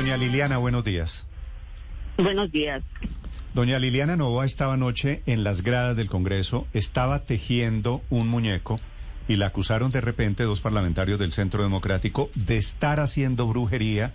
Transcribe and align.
Doña 0.00 0.16
Liliana, 0.16 0.56
buenos 0.56 0.82
días. 0.82 1.26
Buenos 2.16 2.50
días. 2.50 2.82
Doña 3.52 3.78
Liliana 3.78 4.16
Novoa 4.16 4.46
estaba 4.46 4.72
anoche 4.72 5.22
en 5.26 5.44
las 5.44 5.60
gradas 5.60 5.94
del 5.94 6.08
Congreso, 6.08 6.66
estaba 6.72 7.26
tejiendo 7.26 8.00
un 8.08 8.26
muñeco 8.26 8.80
y 9.28 9.36
la 9.36 9.48
acusaron 9.48 9.90
de 9.90 10.00
repente 10.00 10.44
dos 10.44 10.62
parlamentarios 10.62 11.18
del 11.18 11.32
Centro 11.32 11.62
Democrático 11.62 12.30
de 12.34 12.56
estar 12.56 12.98
haciendo 12.98 13.46
brujería 13.46 14.14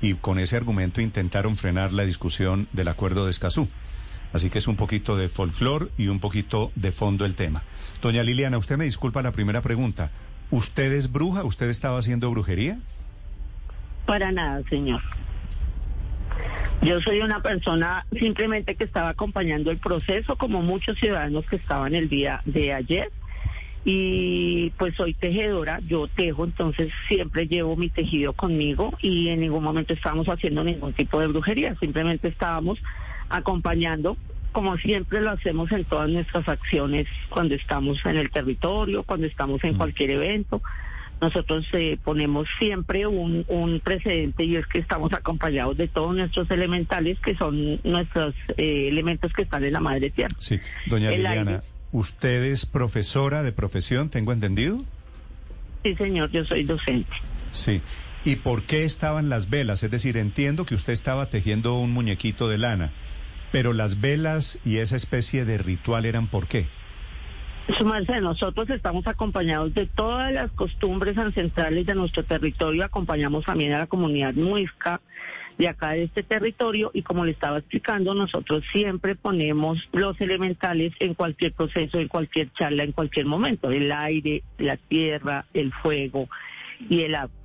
y 0.00 0.14
con 0.14 0.38
ese 0.38 0.56
argumento 0.56 1.00
intentaron 1.00 1.56
frenar 1.56 1.92
la 1.92 2.04
discusión 2.04 2.68
del 2.72 2.86
acuerdo 2.86 3.24
de 3.24 3.32
Escazú. 3.32 3.66
Así 4.32 4.50
que 4.50 4.58
es 4.58 4.68
un 4.68 4.76
poquito 4.76 5.16
de 5.16 5.28
folclore 5.28 5.88
y 5.98 6.06
un 6.06 6.20
poquito 6.20 6.70
de 6.76 6.92
fondo 6.92 7.24
el 7.24 7.34
tema. 7.34 7.64
Doña 8.02 8.22
Liliana, 8.22 8.56
usted 8.56 8.76
me 8.76 8.84
disculpa 8.84 9.20
la 9.20 9.32
primera 9.32 9.62
pregunta. 9.62 10.12
¿Usted 10.52 10.92
es 10.92 11.10
bruja? 11.10 11.42
¿Usted 11.42 11.70
estaba 11.70 11.98
haciendo 11.98 12.30
brujería? 12.30 12.78
Para 14.06 14.32
nada, 14.32 14.62
señor. 14.68 15.00
Yo 16.82 17.00
soy 17.00 17.20
una 17.20 17.40
persona 17.40 18.04
simplemente 18.18 18.74
que 18.74 18.84
estaba 18.84 19.10
acompañando 19.10 19.70
el 19.70 19.78
proceso, 19.78 20.36
como 20.36 20.62
muchos 20.62 20.98
ciudadanos 20.98 21.46
que 21.46 21.56
estaban 21.56 21.94
el 21.94 22.08
día 22.08 22.42
de 22.44 22.72
ayer. 22.72 23.10
Y 23.84 24.70
pues 24.78 24.94
soy 24.96 25.14
tejedora, 25.14 25.80
yo 25.80 26.06
tejo, 26.08 26.44
entonces 26.44 26.92
siempre 27.08 27.46
llevo 27.46 27.76
mi 27.76 27.88
tejido 27.88 28.32
conmigo 28.32 28.92
y 29.00 29.28
en 29.28 29.40
ningún 29.40 29.64
momento 29.64 29.92
estábamos 29.92 30.28
haciendo 30.28 30.62
ningún 30.62 30.92
tipo 30.92 31.18
de 31.18 31.26
brujería, 31.26 31.74
simplemente 31.80 32.28
estábamos 32.28 32.80
acompañando, 33.28 34.16
como 34.52 34.76
siempre 34.76 35.20
lo 35.20 35.30
hacemos 35.30 35.72
en 35.72 35.84
todas 35.84 36.08
nuestras 36.10 36.48
acciones 36.48 37.08
cuando 37.28 37.56
estamos 37.56 37.98
en 38.06 38.18
el 38.18 38.30
territorio, 38.30 39.02
cuando 39.02 39.26
estamos 39.26 39.64
en 39.64 39.74
cualquier 39.74 40.12
evento 40.12 40.62
nosotros 41.22 41.64
eh, 41.72 41.96
ponemos 42.02 42.48
siempre 42.58 43.06
un, 43.06 43.44
un, 43.46 43.78
precedente 43.78 44.44
y 44.44 44.56
es 44.56 44.66
que 44.66 44.80
estamos 44.80 45.12
acompañados 45.12 45.76
de 45.76 45.86
todos 45.86 46.14
nuestros 46.14 46.50
elementales 46.50 47.18
que 47.20 47.36
son 47.36 47.80
nuestros 47.84 48.34
eh, 48.56 48.88
elementos 48.88 49.32
que 49.32 49.42
están 49.42 49.62
en 49.62 49.72
la 49.72 49.80
madre 49.80 50.10
tierra. 50.10 50.34
Sí, 50.40 50.58
doña 50.86 51.12
Liliana, 51.12 51.62
¿usted 51.92 52.42
es 52.42 52.66
profesora 52.66 53.44
de 53.44 53.52
profesión, 53.52 54.10
tengo 54.10 54.32
entendido? 54.32 54.84
Sí, 55.84 55.94
señor, 55.94 56.30
yo 56.32 56.44
soy 56.44 56.64
docente. 56.64 57.14
Sí. 57.52 57.80
¿Y 58.24 58.36
por 58.36 58.64
qué 58.64 58.84
estaban 58.84 59.28
las 59.28 59.48
velas? 59.48 59.84
Es 59.84 59.92
decir, 59.92 60.16
entiendo 60.16 60.66
que 60.66 60.74
usted 60.74 60.92
estaba 60.92 61.26
tejiendo 61.26 61.78
un 61.78 61.92
muñequito 61.92 62.48
de 62.48 62.58
lana, 62.58 62.90
pero 63.52 63.72
las 63.72 64.00
velas 64.00 64.58
y 64.64 64.78
esa 64.78 64.96
especie 64.96 65.44
de 65.44 65.58
ritual 65.58 66.04
eran 66.04 66.26
por 66.26 66.48
qué? 66.48 66.66
Sumarse, 67.78 68.20
nosotros 68.20 68.68
estamos 68.70 69.06
acompañados 69.06 69.72
de 69.74 69.86
todas 69.86 70.32
las 70.32 70.50
costumbres 70.50 71.16
ancestrales 71.16 71.86
de 71.86 71.94
nuestro 71.94 72.24
territorio, 72.24 72.84
acompañamos 72.84 73.44
también 73.44 73.72
a 73.72 73.78
la 73.78 73.86
comunidad 73.86 74.34
muisca 74.34 75.00
de 75.58 75.68
acá 75.68 75.90
de 75.90 76.04
este 76.04 76.22
territorio 76.22 76.90
y 76.92 77.02
como 77.02 77.24
le 77.24 77.30
estaba 77.30 77.58
explicando, 77.58 78.14
nosotros 78.14 78.64
siempre 78.72 79.14
ponemos 79.14 79.78
los 79.92 80.20
elementales 80.20 80.92
en 80.98 81.14
cualquier 81.14 81.52
proceso, 81.52 81.98
en 81.98 82.08
cualquier 82.08 82.52
charla, 82.52 82.82
en 82.82 82.92
cualquier 82.92 83.26
momento, 83.26 83.70
el 83.70 83.92
aire, 83.92 84.42
la 84.58 84.76
tierra, 84.76 85.46
el 85.54 85.72
fuego 85.72 86.28
y 86.88 87.02
el 87.02 87.14
agua. 87.14 87.41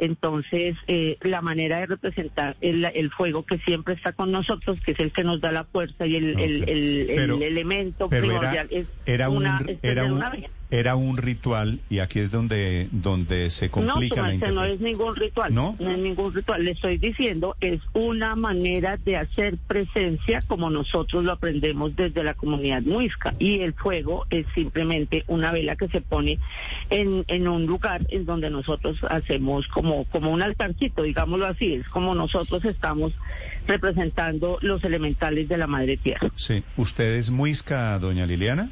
Entonces, 0.00 0.76
eh, 0.86 1.18
la 1.20 1.42
manera 1.42 1.80
de 1.80 1.86
representar 1.86 2.56
el, 2.62 3.10
fuego 3.10 3.44
que 3.44 3.58
siempre 3.58 3.94
está 3.94 4.12
con 4.12 4.32
nosotros, 4.32 4.78
que 4.84 4.92
es 4.92 5.00
el 5.00 5.12
que 5.12 5.24
nos 5.24 5.42
da 5.42 5.52
la 5.52 5.64
fuerza 5.64 6.06
y 6.06 6.16
el, 6.16 7.42
elemento 7.42 8.08
primordial, 8.08 8.66
es 8.70 8.86
una, 9.28 9.60
era 9.82 10.04
un, 10.04 10.22
era 10.70 10.94
un 10.94 11.16
ritual 11.16 11.80
y 11.90 11.98
aquí 11.98 12.20
es 12.20 12.30
donde 12.30 12.88
donde 12.92 13.50
se 13.50 13.70
complica 13.70 14.32
no, 14.32 14.38
la 14.38 14.50
no 14.52 14.64
es 14.64 14.80
ningún 14.80 15.16
ritual 15.16 15.52
¿No? 15.52 15.76
es 15.78 15.98
ningún 15.98 16.32
ritual. 16.32 16.64
Le 16.64 16.72
estoy 16.72 16.98
diciendo 16.98 17.56
es 17.60 17.80
una 17.92 18.36
manera 18.36 18.96
de 18.96 19.16
hacer 19.16 19.56
presencia 19.66 20.40
como 20.46 20.70
nosotros 20.70 21.24
lo 21.24 21.32
aprendemos 21.32 21.96
desde 21.96 22.22
la 22.22 22.34
comunidad 22.34 22.82
muisca. 22.82 23.34
Y 23.38 23.60
el 23.60 23.74
fuego 23.74 24.26
es 24.30 24.46
simplemente 24.54 25.24
una 25.26 25.50
vela 25.50 25.76
que 25.76 25.88
se 25.88 26.00
pone 26.00 26.38
en, 26.90 27.24
en 27.26 27.48
un 27.48 27.66
lugar 27.66 28.06
en 28.10 28.24
donde 28.24 28.50
nosotros 28.50 28.98
hacemos 29.08 29.66
como 29.68 30.04
como 30.04 30.30
un 30.30 30.42
altarcito 30.42 31.02
digámoslo 31.02 31.46
así. 31.46 31.74
Es 31.74 31.88
como 31.88 32.14
nosotros 32.14 32.64
estamos 32.64 33.12
representando 33.66 34.58
los 34.60 34.84
elementales 34.84 35.48
de 35.48 35.56
la 35.56 35.66
madre 35.66 35.96
tierra. 35.96 36.30
Sí. 36.36 36.62
Usted 36.76 37.14
es 37.14 37.30
muisca 37.30 37.98
doña 37.98 38.26
Liliana 38.26 38.70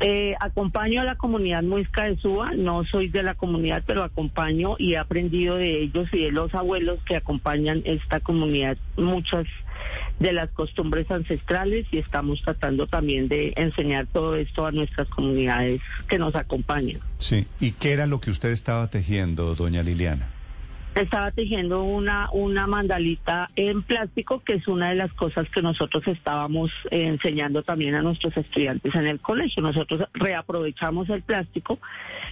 eh, 0.00 0.34
acompaño 0.40 1.02
a 1.02 1.04
la 1.04 1.16
comunidad 1.16 1.62
muisca 1.62 2.04
de 2.04 2.16
Suba, 2.16 2.52
no 2.56 2.84
soy 2.84 3.08
de 3.08 3.22
la 3.22 3.34
comunidad, 3.34 3.82
pero 3.86 4.02
acompaño 4.02 4.76
y 4.78 4.94
he 4.94 4.98
aprendido 4.98 5.56
de 5.56 5.82
ellos 5.82 6.08
y 6.12 6.24
de 6.24 6.32
los 6.32 6.54
abuelos 6.54 6.98
que 7.04 7.16
acompañan 7.16 7.82
esta 7.84 8.20
comunidad 8.20 8.78
muchas 8.96 9.46
de 10.18 10.32
las 10.32 10.50
costumbres 10.50 11.10
ancestrales 11.10 11.86
y 11.90 11.98
estamos 11.98 12.42
tratando 12.42 12.86
también 12.86 13.28
de 13.28 13.52
enseñar 13.56 14.06
todo 14.06 14.36
esto 14.36 14.66
a 14.66 14.72
nuestras 14.72 15.08
comunidades 15.08 15.80
que 16.08 16.18
nos 16.18 16.34
acompañan. 16.34 17.00
Sí, 17.18 17.46
¿y 17.58 17.72
qué 17.72 17.92
era 17.92 18.06
lo 18.06 18.20
que 18.20 18.30
usted 18.30 18.50
estaba 18.50 18.88
tejiendo, 18.88 19.54
doña 19.54 19.82
Liliana? 19.82 20.39
Estaba 20.94 21.30
tejiendo 21.30 21.82
una, 21.84 22.28
una 22.32 22.66
mandalita 22.66 23.50
en 23.56 23.82
plástico, 23.82 24.40
que 24.40 24.54
es 24.54 24.68
una 24.68 24.90
de 24.90 24.96
las 24.96 25.12
cosas 25.12 25.48
que 25.50 25.62
nosotros 25.62 26.06
estábamos 26.08 26.70
eh, 26.90 27.06
enseñando 27.06 27.62
también 27.62 27.94
a 27.94 28.02
nuestros 28.02 28.36
estudiantes 28.36 28.94
en 28.94 29.06
el 29.06 29.20
colegio. 29.20 29.62
Nosotros 29.62 30.08
reaprovechamos 30.14 31.08
el 31.10 31.22
plástico 31.22 31.78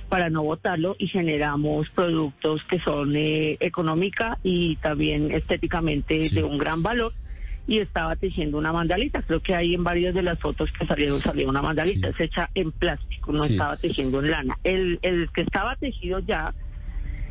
para 0.08 0.28
no 0.30 0.42
botarlo 0.42 0.96
y 0.98 1.06
generamos 1.08 1.88
productos 1.90 2.62
que 2.64 2.80
son 2.80 3.14
eh, 3.16 3.56
económica 3.60 4.38
y 4.42 4.76
también 4.76 5.30
estéticamente 5.30 6.28
de 6.30 6.42
un 6.42 6.58
gran 6.58 6.82
valor 6.82 7.12
y 7.66 7.78
estaba 7.78 8.16
tejiendo 8.16 8.58
una 8.58 8.72
mandalita. 8.72 9.22
Creo 9.22 9.40
que 9.40 9.54
ahí 9.54 9.74
en 9.74 9.84
varias 9.84 10.14
de 10.14 10.22
las 10.22 10.38
fotos 10.38 10.72
que 10.72 10.86
salieron 10.86 11.18
salió 11.18 11.48
una 11.48 11.60
mandalita, 11.60 12.08
es 12.08 12.18
hecha 12.18 12.50
en 12.54 12.72
plástico, 12.72 13.30
no 13.30 13.44
estaba 13.44 13.76
tejiendo 13.76 14.20
en 14.20 14.30
lana. 14.30 14.58
El, 14.64 14.98
el 15.02 15.30
que 15.30 15.42
estaba 15.42 15.76
tejido 15.76 16.18
ya 16.20 16.54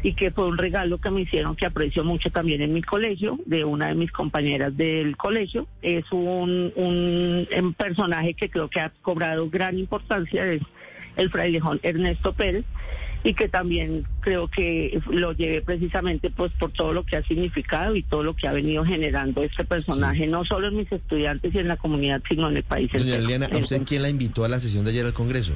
y 0.03 0.13
que 0.13 0.31
fue 0.31 0.45
un 0.45 0.57
regalo 0.57 0.99
que 0.99 1.09
me 1.09 1.21
hicieron 1.21 1.55
que 1.55 1.65
aprecio 1.65 2.03
mucho 2.03 2.29
también 2.29 2.61
en 2.61 2.73
mi 2.73 2.81
colegio, 2.81 3.39
de 3.45 3.63
una 3.63 3.87
de 3.87 3.95
mis 3.95 4.11
compañeras 4.11 4.75
del 4.77 5.17
colegio. 5.17 5.67
Es 5.81 6.05
un, 6.11 6.71
un, 6.75 7.73
personaje 7.73 8.33
que 8.33 8.49
creo 8.49 8.69
que 8.69 8.79
ha 8.79 8.91
cobrado 9.01 9.49
gran 9.49 9.77
importancia, 9.77 10.45
es 10.45 10.61
el 11.15 11.29
frailejón 11.31 11.79
Ernesto 11.81 12.33
Pérez, 12.33 12.65
y 13.23 13.33
que 13.33 13.49
también 13.49 14.05
creo 14.21 14.47
que 14.47 15.01
lo 15.09 15.33
llevé 15.33 15.61
precisamente 15.61 16.29
pues 16.29 16.51
por 16.53 16.71
todo 16.71 16.93
lo 16.93 17.03
que 17.03 17.17
ha 17.17 17.23
significado 17.23 17.95
y 17.95 18.03
todo 18.03 18.23
lo 18.23 18.35
que 18.35 18.47
ha 18.47 18.53
venido 18.53 18.85
generando 18.85 19.41
este 19.41 19.65
personaje, 19.65 20.27
no 20.27 20.45
solo 20.45 20.67
en 20.67 20.77
mis 20.77 20.91
estudiantes 20.91 21.53
y 21.53 21.57
en 21.57 21.67
la 21.67 21.77
comunidad, 21.77 22.21
sino 22.29 22.49
en 22.49 22.57
el 22.57 22.63
país. 22.63 22.91
Doña 22.91 23.47
¿a 23.51 23.57
usted 23.57 23.81
quién 23.85 24.03
la 24.03 24.09
invitó 24.09 24.45
a 24.45 24.47
la 24.47 24.59
sesión 24.59 24.85
de 24.85 24.91
ayer 24.91 25.05
al 25.05 25.13
Congreso? 25.13 25.55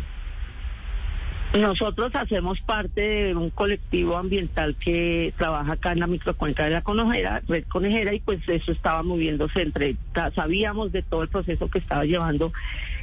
Nosotros 1.54 2.16
hacemos 2.16 2.62
parte 2.62 3.02
de 3.02 3.36
un 3.36 3.50
colectivo 3.50 4.16
ambiental 4.16 4.76
que 4.76 5.34
trabaja 5.38 5.74
acá 5.74 5.92
en 5.92 6.00
la 6.00 6.08
microcuenca 6.08 6.64
de 6.64 6.70
la 6.70 6.82
Conejera, 6.82 7.42
Red 7.46 7.66
Conejera, 7.66 8.14
y 8.14 8.22
pues 8.22 8.40
eso 8.48 8.72
estaba 8.72 9.04
moviéndose 9.04 9.62
entre, 9.62 9.98
sabíamos 10.34 10.94
de 10.94 11.02
todo 11.02 11.24
el 11.24 11.28
proceso 11.28 11.68
que 11.68 11.80
estaba 11.80 12.06
llevando 12.06 12.54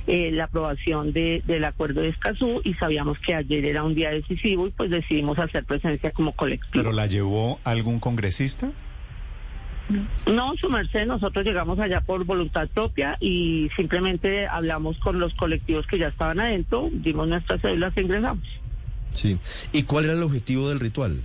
eh, 0.07 0.31
la 0.33 0.45
aprobación 0.45 1.13
de, 1.13 1.43
del 1.47 1.65
acuerdo 1.65 2.01
de 2.01 2.09
Escazú 2.09 2.63
y 2.65 2.73
sabíamos 2.75 3.19
que 3.19 3.35
ayer 3.35 3.67
era 3.67 3.85
un 3.85 3.95
día 3.95 4.11
decisivo 4.11 4.67
y 4.67 4.71
pues 4.71 4.91
decidimos 4.91 5.39
hacer 5.39 5.65
presencia 5.65 6.11
como 6.13 6.33
colectivo. 6.33 6.83
¿Pero 6.83 6.93
la 6.93 7.07
llevó 7.07 7.61
algún 7.65 8.01
congresista? 8.01 8.73
No, 10.27 10.55
su 10.57 10.69
merced, 10.69 11.07
nosotros 11.07 11.45
llegamos 11.45 11.79
allá 11.79 12.03
por 12.03 12.25
voluntad 12.25 12.69
propia 12.69 13.17
y 13.21 13.71
simplemente 13.75 14.47
hablamos 14.47 14.99
con 14.99 15.19
los 15.19 15.33
colectivos 15.35 15.87
que 15.87 15.99
ya 15.99 16.09
estaban 16.09 16.41
adentro, 16.41 16.91
dimos 16.93 17.27
nuestras 17.27 17.61
cédulas 17.63 17.97
e 17.97 18.03
ingresamos. 18.03 18.45
Sí. 19.11 19.39
¿Y 19.73 19.85
cuál 19.85 20.05
era 20.05 20.15
el 20.15 20.23
objetivo 20.23 20.69
del 20.69 20.81
ritual? 20.81 21.23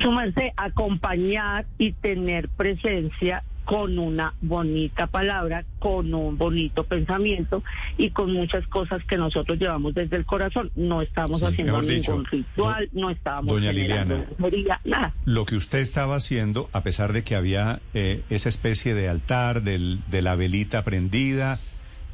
Su 0.00 0.12
merced, 0.12 0.50
acompañar 0.56 1.66
y 1.76 1.92
tener 1.92 2.48
presencia 2.48 3.42
con 3.68 3.98
una 3.98 4.32
bonita 4.40 5.08
palabra, 5.08 5.62
con 5.78 6.14
un 6.14 6.38
bonito 6.38 6.84
pensamiento 6.84 7.62
y 7.98 8.08
con 8.08 8.32
muchas 8.32 8.66
cosas 8.68 9.04
que 9.04 9.18
nosotros 9.18 9.58
llevamos 9.58 9.92
desde 9.92 10.16
el 10.16 10.24
corazón. 10.24 10.70
No 10.74 11.02
estamos 11.02 11.40
Sí, 11.40 11.44
haciendo 11.44 11.82
ningún 11.82 11.96
dicho, 11.96 12.22
ritual, 12.30 12.88
no 12.94 13.10
estábamos 13.10 13.54
doña 13.54 13.70
Liliana. 13.70 14.24
brujería, 14.38 14.80
nada. 14.86 15.12
Lo 15.26 15.44
que 15.44 15.56
usted 15.56 15.80
estaba 15.80 16.16
haciendo, 16.16 16.70
a 16.72 16.82
pesar 16.82 17.12
de 17.12 17.24
que 17.24 17.36
había 17.36 17.80
eh, 17.92 18.22
esa 18.30 18.48
especie 18.48 18.94
de 18.94 19.10
altar, 19.10 19.62
del, 19.62 20.00
de 20.10 20.22
la 20.22 20.34
velita 20.34 20.82
prendida, 20.82 21.58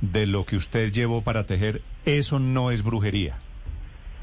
de 0.00 0.26
lo 0.26 0.44
que 0.46 0.56
usted 0.56 0.90
llevó 0.92 1.22
para 1.22 1.46
tejer, 1.46 1.82
eso 2.04 2.40
no 2.40 2.72
es 2.72 2.82
brujería. 2.82 3.36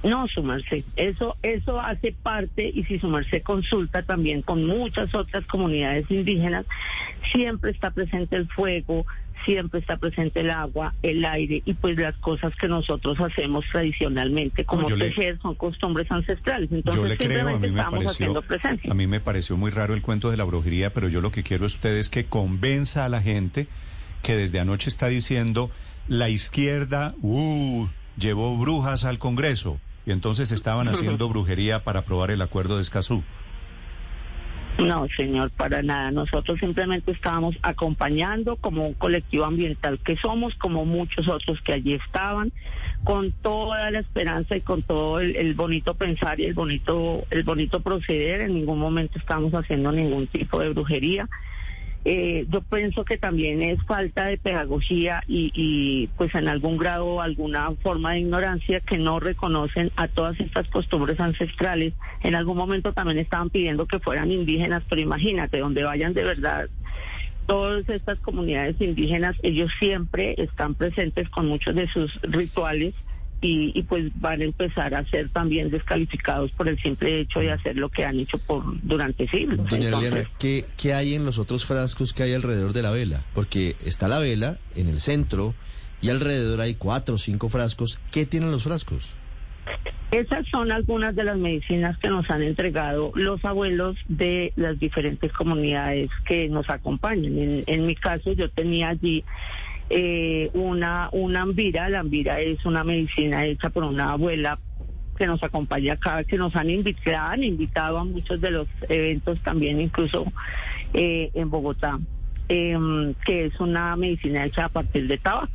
No, 0.03 0.27
su 0.27 0.41
merced. 0.43 0.83
Eso, 0.95 1.37
eso 1.43 1.79
hace 1.79 2.11
parte, 2.11 2.71
y 2.73 2.83
si 2.85 2.97
su 2.99 3.07
merced 3.07 3.43
consulta 3.43 4.01
también 4.03 4.41
con 4.41 4.65
muchas 4.65 5.13
otras 5.13 5.45
comunidades 5.45 6.09
indígenas, 6.09 6.65
siempre 7.31 7.71
está 7.71 7.91
presente 7.91 8.35
el 8.35 8.47
fuego, 8.47 9.05
siempre 9.45 9.79
está 9.79 9.97
presente 9.97 10.39
el 10.41 10.49
agua, 10.49 10.93
el 11.03 11.23
aire, 11.25 11.61
y 11.65 11.73
pues 11.73 11.97
las 11.97 12.15
cosas 12.17 12.55
que 12.55 12.67
nosotros 12.67 13.19
hacemos 13.19 13.65
tradicionalmente, 13.71 14.65
como 14.65 14.89
le- 14.89 15.09
tejer, 15.09 15.39
son 15.41 15.55
costumbres 15.55 16.09
ancestrales. 16.11 16.71
Entonces, 16.71 17.01
yo 17.01 17.07
le 17.07 17.17
creo, 17.17 17.47
a 17.49 17.59
mí 17.59 17.69
me 17.71 17.83
pareció, 17.83 18.43
a 18.89 18.93
mí 18.93 19.07
me 19.07 19.19
pareció 19.19 19.57
muy 19.57 19.71
raro 19.71 19.93
el 19.93 20.01
cuento 20.01 20.31
de 20.31 20.37
la 20.37 20.43
brujería, 20.43 20.93
pero 20.93 21.09
yo 21.09 21.21
lo 21.21 21.31
que 21.31 21.43
quiero 21.43 21.65
es 21.65 21.75
usted 21.75 21.95
es 21.97 22.09
que 22.09 22.25
convenza 22.25 23.05
a 23.05 23.09
la 23.09 23.21
gente 23.21 23.67
que 24.23 24.35
desde 24.35 24.59
anoche 24.59 24.89
está 24.89 25.07
diciendo 25.07 25.71
la 26.07 26.29
izquierda, 26.29 27.15
uh, 27.21 27.87
llevó 28.17 28.57
brujas 28.57 29.05
al 29.05 29.17
Congreso 29.19 29.79
y 30.05 30.11
entonces 30.11 30.51
estaban 30.51 30.87
haciendo 30.87 31.29
brujería 31.29 31.83
para 31.83 31.99
aprobar 31.99 32.31
el 32.31 32.41
acuerdo 32.41 32.77
de 32.77 32.81
Escazú. 32.81 33.23
No, 34.79 35.05
señor, 35.15 35.51
para 35.51 35.83
nada. 35.83 36.11
Nosotros 36.11 36.59
simplemente 36.59 37.11
estábamos 37.11 37.55
acompañando 37.61 38.55
como 38.55 38.87
un 38.87 38.93
colectivo 38.93 39.45
ambiental 39.45 39.99
que 39.99 40.15
somos, 40.17 40.55
como 40.55 40.85
muchos 40.85 41.27
otros 41.27 41.61
que 41.61 41.73
allí 41.73 41.93
estaban, 41.93 42.51
con 43.03 43.31
toda 43.31 43.91
la 43.91 43.99
esperanza 43.99 44.55
y 44.55 44.61
con 44.61 44.81
todo 44.81 45.19
el, 45.19 45.35
el 45.35 45.53
bonito 45.53 45.93
pensar 45.93 46.39
y 46.39 46.45
el 46.45 46.53
bonito, 46.53 47.25
el 47.29 47.43
bonito 47.43 47.81
proceder. 47.81 48.41
En 48.41 48.55
ningún 48.55 48.79
momento 48.79 49.19
estamos 49.19 49.53
haciendo 49.53 49.91
ningún 49.91 50.27
tipo 50.27 50.59
de 50.59 50.69
brujería. 50.69 51.29
Eh, 52.03 52.47
yo 52.49 52.61
pienso 52.61 53.05
que 53.05 53.17
también 53.17 53.61
es 53.61 53.81
falta 53.83 54.25
de 54.25 54.37
pedagogía 54.37 55.23
y, 55.27 55.51
y, 55.53 56.07
pues 56.17 56.33
en 56.33 56.47
algún 56.47 56.77
grado 56.77 57.21
alguna 57.21 57.71
forma 57.83 58.13
de 58.13 58.21
ignorancia 58.21 58.79
que 58.79 58.97
no 58.97 59.19
reconocen 59.19 59.91
a 59.95 60.07
todas 60.07 60.39
estas 60.39 60.67
costumbres 60.69 61.19
ancestrales. 61.19 61.93
En 62.23 62.35
algún 62.35 62.57
momento 62.57 62.93
también 62.93 63.19
estaban 63.19 63.51
pidiendo 63.51 63.85
que 63.85 63.99
fueran 63.99 64.31
indígenas, 64.31 64.83
pero 64.89 65.01
imagínate, 65.01 65.59
donde 65.59 65.83
vayan 65.83 66.13
de 66.13 66.23
verdad 66.23 66.69
todas 67.45 67.87
estas 67.89 68.19
comunidades 68.19 68.79
indígenas, 68.79 69.35
ellos 69.43 69.71
siempre 69.79 70.35
están 70.37 70.73
presentes 70.73 71.27
con 71.29 71.47
muchos 71.47 71.75
de 71.75 71.87
sus 71.89 72.19
rituales 72.21 72.95
y, 73.41 73.71
y, 73.73 73.83
pues 73.83 74.11
van 74.21 74.41
a 74.41 74.43
empezar 74.43 74.93
a 74.93 75.03
ser 75.09 75.29
también 75.29 75.71
descalificados 75.71 76.51
por 76.51 76.67
el 76.67 76.79
simple 76.81 77.21
hecho 77.21 77.39
de 77.39 77.51
hacer 77.51 77.75
lo 77.75 77.89
que 77.89 78.05
han 78.05 78.19
hecho 78.19 78.37
por 78.37 78.63
durante 78.83 79.27
siglos. 79.27 79.57
Doña 79.69 79.85
Entonces, 79.85 80.11
Liliana, 80.11 80.29
¿qué, 80.37 80.65
¿qué 80.77 80.93
hay 80.93 81.15
en 81.15 81.25
los 81.25 81.39
otros 81.39 81.65
frascos 81.65 82.13
que 82.13 82.23
hay 82.23 82.33
alrededor 82.33 82.73
de 82.73 82.83
la 82.83 82.91
vela? 82.91 83.25
Porque 83.33 83.75
está 83.83 84.07
la 84.07 84.19
vela 84.19 84.59
en 84.75 84.87
el 84.87 85.01
centro 85.01 85.55
y 86.01 86.09
alrededor 86.09 86.61
hay 86.61 86.75
cuatro 86.75 87.15
o 87.15 87.17
cinco 87.17 87.49
frascos. 87.49 87.99
¿Qué 88.11 88.25
tienen 88.25 88.51
los 88.51 88.63
frascos? 88.63 89.15
Esas 90.11 90.45
son 90.47 90.71
algunas 90.71 91.15
de 91.15 91.23
las 91.23 91.37
medicinas 91.37 91.97
que 91.97 92.09
nos 92.09 92.29
han 92.29 92.43
entregado 92.43 93.11
los 93.15 93.43
abuelos 93.45 93.95
de 94.09 94.51
las 94.57 94.77
diferentes 94.77 95.31
comunidades 95.31 96.09
que 96.25 96.49
nos 96.49 96.69
acompañan. 96.69 97.37
En, 97.37 97.63
en 97.65 97.85
mi 97.85 97.95
caso, 97.95 98.33
yo 98.33 98.49
tenía 98.49 98.89
allí 98.89 99.23
eh, 99.91 100.49
una, 100.53 101.09
una 101.11 101.41
ambira. 101.41 101.89
La 101.89 101.99
ambira 101.99 102.39
es 102.39 102.65
una 102.65 102.83
medicina 102.83 103.45
hecha 103.45 103.69
por 103.69 103.83
una 103.83 104.11
abuela 104.13 104.57
que 105.17 105.27
nos 105.27 105.43
acompaña 105.43 105.93
acá, 105.93 106.23
que 106.23 106.37
nos 106.37 106.55
han 106.55 106.69
invitado, 106.69 107.27
han 107.31 107.43
invitado 107.43 107.99
a 107.99 108.03
muchos 108.05 108.41
de 108.41 108.49
los 108.51 108.67
eventos 108.89 109.39
también, 109.41 109.79
incluso 109.79 110.25
eh, 110.93 111.29
en 111.35 111.49
Bogotá, 111.49 111.99
em, 112.49 113.13
que 113.25 113.45
es 113.45 113.59
una 113.59 113.95
medicina 113.95 114.45
hecha 114.45 114.65
a 114.65 114.69
partir 114.69 115.07
de 115.07 115.17
tabaco. 115.19 115.49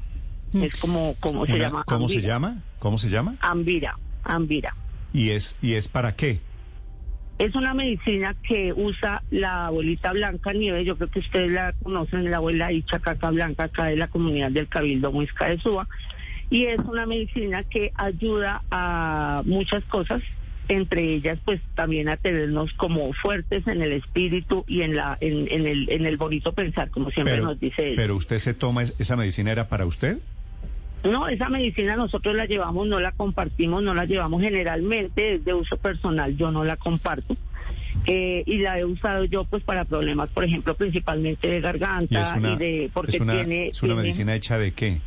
Es 0.54 0.76
como, 0.76 1.16
como 1.20 1.44
se 1.46 1.52
Una- 1.54 1.62
llama. 1.64 1.84
¿Cómo 1.86 2.08
se 2.08 2.20
llama? 2.20 2.62
¿Cómo 2.78 2.98
se 2.98 3.08
llama? 3.10 3.36
Ambira, 3.40 3.98
ambira. 4.22 4.74
¿Y 5.12 5.30
es, 5.30 5.56
y 5.60 5.74
es 5.74 5.88
para 5.88 6.14
qué? 6.14 6.40
Es 7.38 7.54
una 7.54 7.74
medicina 7.74 8.34
que 8.48 8.72
usa 8.74 9.22
la 9.30 9.66
abuelita 9.66 10.12
Blanca 10.12 10.52
Nieves, 10.54 10.86
yo 10.86 10.96
creo 10.96 11.08
que 11.10 11.18
ustedes 11.18 11.52
la 11.52 11.74
conocen, 11.82 12.30
la 12.30 12.38
abuela 12.38 12.72
Ichacaca 12.72 13.30
Blanca, 13.30 13.64
acá 13.64 13.84
de 13.86 13.96
la 13.96 14.08
comunidad 14.08 14.50
del 14.50 14.68
Cabildo 14.68 15.12
Muisca 15.12 15.46
de 15.48 15.58
Suba, 15.58 15.86
y 16.48 16.64
es 16.64 16.78
una 16.78 17.04
medicina 17.04 17.62
que 17.64 17.92
ayuda 17.94 18.62
a 18.70 19.42
muchas 19.44 19.84
cosas, 19.84 20.22
entre 20.68 21.12
ellas 21.14 21.38
pues 21.44 21.60
también 21.74 22.08
a 22.08 22.16
tenernos 22.16 22.72
como 22.72 23.12
fuertes 23.12 23.66
en 23.66 23.82
el 23.82 23.92
espíritu 23.92 24.64
y 24.66 24.80
en 24.82 24.96
la 24.96 25.16
en, 25.20 25.46
en 25.50 25.66
el 25.66 25.88
en 25.92 26.06
el 26.06 26.16
bonito 26.16 26.52
pensar, 26.54 26.90
como 26.90 27.10
siempre 27.10 27.34
Pero, 27.34 27.44
nos 27.46 27.60
dice 27.60 27.90
él. 27.90 27.96
pero 27.96 28.16
usted 28.16 28.38
se 28.38 28.54
toma, 28.54 28.82
es- 28.82 28.94
esa 28.98 29.14
medicina 29.16 29.52
era 29.52 29.68
para 29.68 29.84
usted. 29.86 30.18
No, 31.10 31.28
esa 31.28 31.48
medicina 31.48 31.96
nosotros 31.96 32.34
la 32.34 32.46
llevamos, 32.46 32.86
no 32.86 33.00
la 33.00 33.12
compartimos, 33.12 33.82
no 33.82 33.94
la 33.94 34.04
llevamos 34.04 34.42
generalmente, 34.42 35.34
es 35.34 35.44
de 35.44 35.54
uso 35.54 35.76
personal, 35.76 36.36
yo 36.36 36.50
no 36.50 36.64
la 36.64 36.76
comparto. 36.76 37.36
Eh, 38.06 38.44
y 38.46 38.58
la 38.58 38.78
he 38.78 38.84
usado 38.84 39.24
yo 39.24 39.44
pues 39.44 39.62
para 39.64 39.84
problemas, 39.84 40.28
por 40.30 40.44
ejemplo, 40.44 40.74
principalmente 40.74 41.48
de 41.48 41.58
Y 41.58 41.60
garganta 41.60 42.34
una, 42.36 42.56
de 42.56 42.90
porque 42.92 43.16
es 43.16 43.20
una, 43.20 43.34
tiene, 43.34 43.68
es 43.68 43.82
una 43.82 43.94
tiene 43.94 44.02
medicina 44.02 44.34
hecha 44.34 44.58
de 44.58 44.72
qué? 44.72 45.00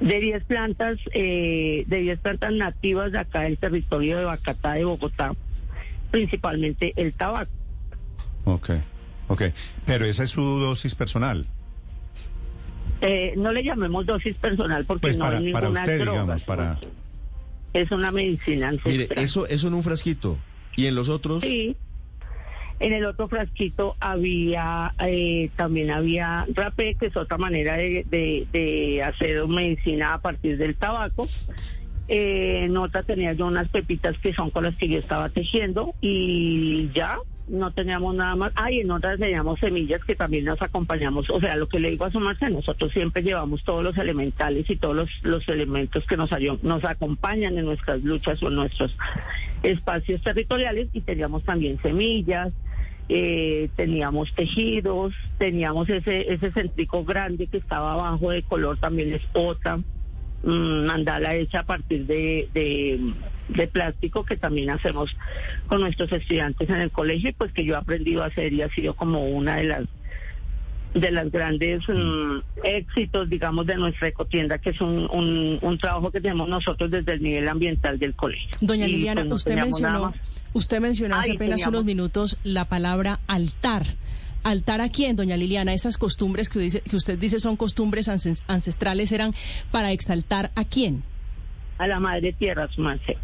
de 0.00 0.20
10 0.20 0.44
plantas 0.44 0.98
eh, 1.12 1.84
de 1.86 1.96
10 2.00 2.20
plantas 2.20 2.52
nativas 2.52 3.12
de 3.12 3.18
acá 3.18 3.42
del 3.42 3.58
territorio 3.58 4.18
de 4.18 4.24
Bacatá 4.24 4.74
de 4.74 4.84
Bogotá, 4.84 5.32
principalmente 6.10 6.92
el 6.96 7.12
tabaco. 7.12 7.50
Ok, 8.44 8.70
ok. 9.28 9.42
Pero 9.86 10.04
esa 10.04 10.24
es 10.24 10.30
su 10.30 10.42
dosis 10.42 10.94
personal. 10.94 11.46
Eh, 13.00 13.34
no 13.36 13.52
le 13.52 13.62
llamemos 13.62 14.06
dosis 14.06 14.34
personal 14.36 14.84
porque 14.86 15.02
Pues 15.02 15.16
no 15.18 15.24
para, 15.24 15.38
es 15.38 15.52
para 15.52 15.66
ninguna 15.66 15.80
usted, 15.82 15.98
droga. 16.00 16.20
digamos, 16.22 16.44
para... 16.44 16.78
Es 17.72 17.90
una 17.90 18.10
medicina 18.12 18.68
ancestral. 18.68 18.94
Mire, 18.96 19.08
eso, 19.16 19.46
eso 19.46 19.68
en 19.68 19.74
un 19.74 19.82
frasquito. 19.82 20.38
¿Y 20.76 20.86
en 20.86 20.94
los 20.94 21.08
otros? 21.08 21.40
Sí. 21.42 21.76
En 22.80 22.92
el 22.92 23.04
otro 23.04 23.28
frasquito 23.28 23.96
había, 24.00 24.94
eh, 25.06 25.50
también 25.56 25.90
había 25.90 26.46
rapé, 26.54 26.96
que 26.98 27.06
es 27.06 27.16
otra 27.16 27.36
manera 27.38 27.76
de, 27.76 28.04
de- 28.10 28.46
de 28.52 29.02
hacer 29.02 29.46
medicina 29.46 30.14
a 30.14 30.20
partir 30.20 30.56
del 30.58 30.74
tabaco. 30.76 31.26
Eh, 32.08 32.64
en 32.64 32.76
otra 32.76 33.02
tenía 33.02 33.32
yo 33.32 33.46
unas 33.46 33.68
pepitas 33.70 34.16
que 34.18 34.34
son 34.34 34.50
con 34.50 34.64
las 34.64 34.76
que 34.76 34.88
yo 34.88 34.98
estaba 34.98 35.28
tejiendo 35.28 35.94
y 36.00 36.90
ya, 36.94 37.18
no 37.48 37.72
teníamos 37.72 38.14
nada 38.14 38.36
más. 38.36 38.52
Ah, 38.54 38.70
y 38.70 38.80
en 38.80 38.90
otras 38.90 39.18
teníamos 39.18 39.60
semillas 39.60 40.02
que 40.04 40.14
también 40.14 40.44
nos 40.44 40.60
acompañamos. 40.62 41.28
O 41.30 41.40
sea, 41.40 41.56
lo 41.56 41.68
que 41.68 41.78
le 41.78 41.90
digo 41.90 42.04
a 42.04 42.10
su 42.10 42.20
merced, 42.20 42.48
nosotros 42.48 42.92
siempre 42.92 43.22
llevamos 43.22 43.62
todos 43.64 43.84
los 43.84 43.96
elementales 43.98 44.68
y 44.70 44.76
todos 44.76 44.96
los, 44.96 45.10
los 45.22 45.46
elementos 45.48 46.06
que 46.06 46.16
nos, 46.16 46.30
nos 46.62 46.84
acompañan 46.84 47.58
en 47.58 47.66
nuestras 47.66 48.02
luchas 48.02 48.42
o 48.42 48.48
en 48.48 48.56
nuestros 48.56 48.96
espacios 49.62 50.22
territoriales 50.22 50.88
y 50.92 51.00
teníamos 51.00 51.44
también 51.44 51.80
semillas, 51.82 52.52
eh, 53.08 53.68
teníamos 53.76 54.32
tejidos, 54.34 55.12
teníamos 55.38 55.88
ese, 55.88 56.32
ese 56.32 56.52
centrico 56.52 57.04
grande 57.04 57.46
que 57.46 57.58
estaba 57.58 57.92
abajo 57.92 58.30
de 58.30 58.42
color 58.42 58.78
también 58.78 59.12
es 59.12 59.22
otra 59.34 59.76
mm, 59.76 60.86
mandala 60.86 61.34
hecha 61.34 61.60
a 61.60 61.64
partir 61.64 62.06
de, 62.06 62.48
de, 62.54 62.98
de 63.48 63.66
plástico 63.66 64.24
que 64.24 64.36
también 64.36 64.70
hacemos 64.70 65.14
con 65.66 65.80
nuestros 65.82 66.10
estudiantes 66.12 66.68
en 66.70 66.76
el 66.76 66.90
colegio 66.90 67.30
y 67.30 67.32
pues 67.32 67.52
que 67.52 67.64
yo 67.64 67.74
he 67.74 67.76
aprendido 67.76 68.22
a 68.22 68.26
hacer 68.26 68.52
y 68.52 68.62
ha 68.62 68.68
sido 68.70 68.94
como 68.94 69.26
una 69.28 69.56
de 69.56 69.64
las 69.64 69.84
de 70.94 71.10
las 71.10 71.28
grandes 71.32 71.82
mm, 71.88 72.38
éxitos, 72.62 73.28
digamos, 73.28 73.66
de 73.66 73.74
nuestra 73.74 74.06
ecotienda, 74.06 74.58
que 74.58 74.70
es 74.70 74.80
un, 74.80 75.08
un, 75.10 75.58
un 75.60 75.78
trabajo 75.78 76.12
que 76.12 76.20
tenemos 76.20 76.48
nosotros 76.48 76.88
desde 76.88 77.14
el 77.14 77.22
nivel 77.22 77.48
ambiental 77.48 77.98
del 77.98 78.14
colegio. 78.14 78.48
Doña 78.60 78.86
Liliana, 78.86 79.22
pues, 79.22 79.28
no 79.28 79.34
usted 79.34 79.56
mencionó, 79.56 80.14
usted 80.52 80.80
mencionó 80.80 81.16
hace 81.16 81.32
Ay, 81.32 81.36
apenas 81.36 81.56
teníamos. 81.56 81.74
unos 81.74 81.84
minutos 81.84 82.38
la 82.44 82.66
palabra 82.66 83.18
altar. 83.26 83.86
¿Altar 84.44 84.80
a 84.82 84.88
quién, 84.88 85.16
doña 85.16 85.36
Liliana? 85.36 85.72
Esas 85.72 85.98
costumbres 85.98 86.48
que, 86.48 86.60
dice, 86.60 86.80
que 86.82 86.94
usted 86.94 87.18
dice 87.18 87.40
son 87.40 87.56
costumbres 87.56 88.08
ances- 88.08 88.42
ancestrales 88.46 89.10
eran 89.10 89.32
para 89.72 89.90
exaltar 89.90 90.52
a 90.54 90.64
quién. 90.64 91.02
a 91.78 91.88
la 91.88 91.98
madre 91.98 92.32
tierra, 92.34 92.68
su 92.70 92.80
merced. 92.82 93.16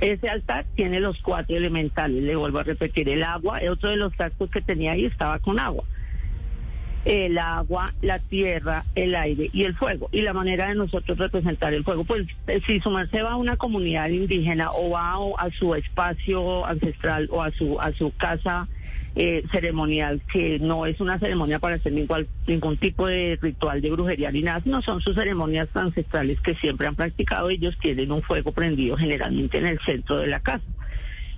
Ese 0.00 0.28
altar 0.28 0.66
tiene 0.74 1.00
los 1.00 1.20
cuatro 1.20 1.56
elementales, 1.56 2.22
le 2.22 2.36
vuelvo 2.36 2.58
a 2.58 2.62
repetir, 2.62 3.08
el 3.08 3.22
agua, 3.22 3.60
otro 3.70 3.90
de 3.90 3.96
los 3.96 4.12
actos 4.18 4.50
que 4.50 4.60
tenía 4.60 4.92
ahí 4.92 5.06
estaba 5.06 5.38
con 5.38 5.58
agua. 5.58 5.84
El 7.04 7.38
agua, 7.38 7.92
la 8.00 8.18
tierra, 8.18 8.84
el 8.94 9.14
aire 9.14 9.50
y 9.52 9.64
el 9.64 9.74
fuego. 9.74 10.08
Y 10.12 10.22
la 10.22 10.32
manera 10.32 10.68
de 10.68 10.74
nosotros 10.74 11.18
representar 11.18 11.74
el 11.74 11.84
fuego, 11.84 12.04
pues 12.04 12.26
eh, 12.46 12.60
si 12.66 12.80
su 12.80 12.90
merced 12.90 13.22
va 13.22 13.32
a 13.32 13.36
una 13.36 13.56
comunidad 13.56 14.08
indígena 14.08 14.70
o 14.72 14.90
va 14.90 15.14
a, 15.38 15.50
su 15.50 15.74
espacio 15.74 16.64
ancestral 16.66 17.28
o 17.30 17.42
a 17.42 17.50
su, 17.50 17.80
a 17.80 17.92
su 17.92 18.12
casa 18.16 18.68
eh, 19.16 19.44
ceremonial 19.52 20.22
que 20.32 20.58
no 20.58 20.86
es 20.86 21.00
una 21.00 21.18
ceremonia 21.18 21.58
para 21.58 21.76
hacer 21.76 21.92
ningún, 21.92 22.26
ningún 22.46 22.76
tipo 22.78 23.06
de 23.06 23.38
ritual 23.40 23.80
de 23.80 23.90
brujería 23.90 24.32
ni 24.32 24.42
nada, 24.42 24.60
sino 24.60 24.82
son 24.82 25.00
sus 25.00 25.14
ceremonias 25.14 25.68
ancestrales 25.74 26.40
que 26.40 26.54
siempre 26.56 26.86
han 26.86 26.96
practicado. 26.96 27.50
Ellos 27.50 27.76
tienen 27.80 28.10
un 28.10 28.22
fuego 28.22 28.50
prendido 28.50 28.96
generalmente 28.96 29.58
en 29.58 29.66
el 29.66 29.78
centro 29.80 30.16
de 30.16 30.26
la 30.26 30.40
casa 30.40 30.64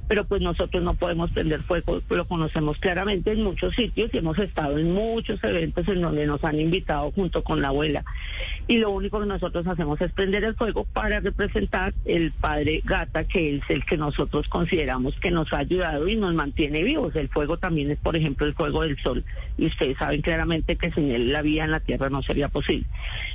pero 0.09 0.25
pues 0.25 0.43
nosotros 0.43 0.83
no 0.83 0.95
podemos 0.95 1.31
prender 1.31 1.63
fuego, 1.63 2.01
lo 2.09 2.25
conocemos 2.27 2.79
claramente 2.79 3.33
en 3.33 3.43
muchos 3.43 3.75
sitios 3.75 4.13
y 4.13 4.19
hemos 4.19 4.39
estado 4.39 4.79
en 4.79 4.93
muchos 4.93 5.43
eventos 5.45 5.87
en 5.89 6.03
donde 6.03 6.27
nos 6.27 6.43
han 6.45 6.61
invitado 6.61 7.11
junto 7.13 7.43
con 7.43 7.61
la 7.61 7.69
abuela. 7.69 8.05
Y 8.69 8.79
lo 8.79 8.91
único 8.91 9.21
que 9.21 9.27
nosotros 9.27 9.67
hacemos 9.67 10.01
es 10.01 10.13
prender 10.13 10.45
el 10.45 10.55
fuego 10.55 10.85
para 10.85 11.21
representar 11.21 11.95
el 12.05 12.33
padre 12.33 12.83
Gata, 12.85 13.25
que 13.25 13.57
es 13.57 13.63
el 13.69 13.85
que 13.85 13.97
nosotros 13.97 14.49
consideramos 14.49 15.15
que 15.17 15.31
nos 15.31 15.53
ha 15.53 15.59
ayudado 15.59 16.09
y 16.09 16.17
nos 16.17 16.35
mantiene 16.35 16.83
vivos. 16.83 17.15
El 17.17 17.29
fuego 17.29 17.59
también 17.59 17.91
es, 17.91 17.99
por 17.99 18.17
ejemplo, 18.17 18.47
el 18.47 18.55
fuego 18.55 18.83
del 18.83 18.99
sol. 18.99 19.25
Y 19.59 19.67
ustedes 19.67 19.97
saben 19.99 20.23
claramente 20.23 20.77
que 20.77 20.91
sin 20.93 21.11
él 21.11 21.33
la 21.33 21.43
vida 21.43 21.65
en 21.65 21.71
la 21.71 21.81
tierra 21.81 22.11
no 22.11 22.23
sería 22.23 22.49
posible. 22.49 22.87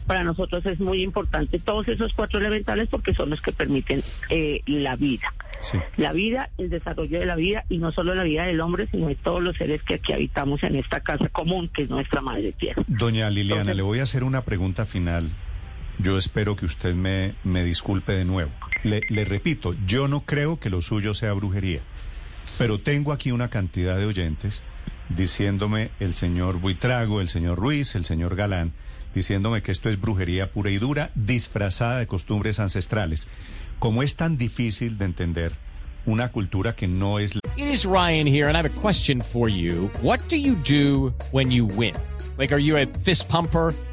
Para 0.05 0.23
nosotros 0.23 0.65
es 0.65 0.79
muy 0.79 1.01
importante 1.01 1.59
todos 1.59 1.87
esos 1.87 2.13
cuatro 2.13 2.39
elementales 2.39 2.89
porque 2.89 3.13
son 3.13 3.29
los 3.29 3.41
que 3.41 3.51
permiten 3.51 4.01
eh, 4.29 4.61
la 4.65 4.95
vida. 4.95 5.33
La 5.98 6.13
vida 6.13 6.50
el 6.58 6.70
desarrollo 6.70 7.20
de 7.20 7.25
la 7.25 7.36
vida 7.36 7.65
y 7.70 7.77
no 7.77 7.91
solo 7.91 8.15
la 8.15 8.24
vida 8.24 8.46
del 8.46 8.62
hombre, 8.62 8.88
sino 8.91 9.08
de 9.08 9.15
todos 9.15 9.41
los 9.41 9.58
seres 9.58 9.82
que 9.84 9.96
aquí 9.96 10.13
habitamos 10.13 10.63
en 10.63 10.75
esta 10.75 11.01
casa 11.01 11.30
común, 11.30 11.70
que 11.74 11.84
es 11.84 11.89
nuestra 11.89 12.22
madre 12.22 12.51
tierra. 12.53 12.84
Doña 12.88 13.30
Liliana, 13.30 13.74
le 13.74 13.82
voy 13.82 14.00
a 14.00 14.03
hacer 14.03 14.24
una 14.24 14.44
pregunta 14.44 14.86
final. 14.86 15.30
Yo 16.00 16.18
espero 16.18 16.56
que 16.56 16.65
usted 16.65 16.96
me, 16.96 17.36
me 17.44 17.63
disculpe 17.63 18.13
de 18.13 18.25
nuevo. 18.25 18.51
Le, 18.84 19.01
le 19.10 19.25
repito, 19.25 19.75
yo 19.86 20.08
no 20.08 20.22
creo 20.22 20.60
que 20.60 20.70
lo 20.70 20.82
suyo 20.82 21.13
sea 21.13 21.34
brujería, 21.34 21.82
pero 22.58 22.80
tengo 22.80 23.13
aquí 23.13 23.32
una 23.32 23.50
cantidad 23.50 23.98
de 23.98 24.06
oyentes 24.06 24.63
diciéndome 25.10 25.91
el 26.00 26.13
señor 26.13 26.60
Buitrago, 26.60 27.22
el 27.22 27.29
señor 27.29 27.58
Ruiz, 27.58 27.96
el 27.96 28.05
señor 28.05 28.36
Galán, 28.36 28.74
diciéndome 29.13 29.62
que 29.62 29.72
esto 29.72 29.89
es 29.89 30.00
brujería 30.00 30.51
pura 30.51 30.70
y 30.70 30.77
dura, 30.77 31.12
disfrazada 31.15 32.00
de 32.00 32.08
costumbres 32.08 32.60
ancestrales. 32.60 33.27
Como 33.79 34.03
es 34.03 34.15
tan 34.15 34.38
difícil 34.38 34.98
de 34.98 35.05
entender, 35.05 35.53
una 36.05 36.31
cultura 36.31 36.75
que 36.75 36.88
no 36.88 37.20
es... 37.20 37.34
It 37.58 37.67
is 37.67 37.86
Ryan 37.86 38.27
here 38.27 38.48
and 38.48 38.55
I 38.55 38.60
have 38.60 38.65
a 38.65 38.81
question 38.81 39.22
for 39.22 39.50
you. 39.50 39.89
What 40.01 40.20
do 40.29 40.38
you 40.38 40.55
do 40.55 41.13
when 41.31 41.51
you 41.51 41.65
win? 41.65 41.96
Like, 42.38 42.53
are 42.53 42.62
you 42.62 42.77
a 42.77 42.86
fist 43.03 43.27
pumper? 43.29 43.74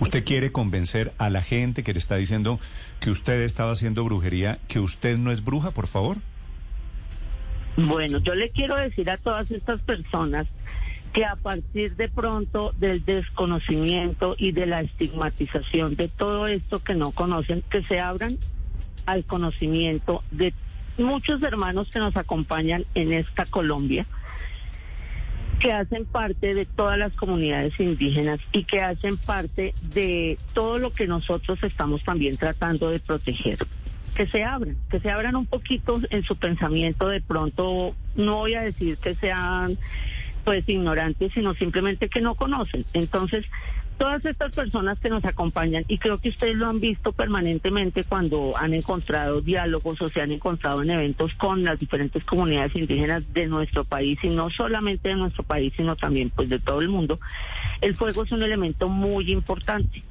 ¿Usted 0.00 0.24
quiere 0.24 0.50
convencer 0.50 1.12
a 1.18 1.28
la 1.28 1.42
gente 1.42 1.84
que 1.84 1.92
le 1.92 1.98
está 1.98 2.16
diciendo 2.16 2.58
que 3.00 3.10
usted 3.10 3.42
estaba 3.42 3.72
haciendo 3.72 4.02
brujería, 4.02 4.58
que 4.66 4.80
usted 4.80 5.18
no 5.18 5.30
es 5.30 5.44
bruja, 5.44 5.72
por 5.72 5.88
favor? 5.88 6.16
Bueno, 7.76 8.18
yo 8.18 8.34
le 8.34 8.48
quiero 8.48 8.76
decir 8.76 9.10
a 9.10 9.18
todas 9.18 9.50
estas 9.50 9.80
personas 9.82 10.46
que 11.12 11.26
a 11.26 11.36
partir 11.36 11.96
de 11.96 12.08
pronto 12.08 12.72
del 12.78 13.04
desconocimiento 13.04 14.36
y 14.38 14.52
de 14.52 14.66
la 14.66 14.80
estigmatización 14.80 15.96
de 15.96 16.08
todo 16.08 16.46
esto 16.46 16.82
que 16.82 16.94
no 16.94 17.10
conocen, 17.10 17.62
que 17.68 17.82
se 17.82 18.00
abran 18.00 18.38
al 19.04 19.24
conocimiento 19.24 20.22
de 20.30 20.54
muchos 20.96 21.42
hermanos 21.42 21.88
que 21.90 21.98
nos 21.98 22.16
acompañan 22.16 22.86
en 22.94 23.12
esta 23.12 23.44
Colombia 23.44 24.06
que 25.60 25.72
hacen 25.72 26.06
parte 26.06 26.54
de 26.54 26.64
todas 26.64 26.98
las 26.98 27.12
comunidades 27.12 27.78
indígenas 27.78 28.40
y 28.50 28.64
que 28.64 28.80
hacen 28.80 29.18
parte 29.18 29.74
de 29.94 30.38
todo 30.54 30.78
lo 30.78 30.92
que 30.92 31.06
nosotros 31.06 31.62
estamos 31.62 32.02
también 32.02 32.38
tratando 32.38 32.90
de 32.90 32.98
proteger. 32.98 33.58
Que 34.14 34.26
se 34.26 34.42
abran, 34.42 34.76
que 34.90 35.00
se 35.00 35.10
abran 35.10 35.36
un 35.36 35.46
poquito 35.46 36.00
en 36.10 36.24
su 36.24 36.36
pensamiento 36.36 37.08
de 37.08 37.20
pronto, 37.20 37.94
no 38.16 38.36
voy 38.36 38.54
a 38.54 38.62
decir 38.62 38.96
que 38.96 39.14
sean 39.14 39.78
pues 40.44 40.66
ignorantes, 40.66 41.32
sino 41.34 41.54
simplemente 41.54 42.08
que 42.08 42.22
no 42.22 42.34
conocen. 42.34 42.86
Entonces, 42.94 43.44
todas 44.00 44.24
estas 44.24 44.50
personas 44.52 44.98
que 44.98 45.10
nos 45.10 45.22
acompañan, 45.26 45.84
y 45.86 45.98
creo 45.98 46.16
que 46.16 46.30
ustedes 46.30 46.56
lo 46.56 46.68
han 46.68 46.80
visto 46.80 47.12
permanentemente 47.12 48.02
cuando 48.02 48.54
han 48.56 48.72
encontrado 48.72 49.42
diálogos 49.42 50.00
o 50.00 50.08
se 50.08 50.22
han 50.22 50.32
encontrado 50.32 50.82
en 50.82 50.88
eventos 50.88 51.34
con 51.34 51.64
las 51.64 51.78
diferentes 51.78 52.24
comunidades 52.24 52.74
indígenas 52.74 53.30
de 53.34 53.46
nuestro 53.46 53.84
país, 53.84 54.18
y 54.22 54.30
no 54.30 54.48
solamente 54.48 55.10
de 55.10 55.16
nuestro 55.16 55.42
país, 55.42 55.74
sino 55.76 55.96
también 55.96 56.30
pues 56.30 56.48
de 56.48 56.58
todo 56.58 56.80
el 56.80 56.88
mundo, 56.88 57.20
el 57.82 57.94
fuego 57.94 58.22
es 58.22 58.32
un 58.32 58.42
elemento 58.42 58.88
muy 58.88 59.30
importante 59.30 60.02